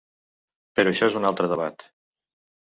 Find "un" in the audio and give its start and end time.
1.19-1.29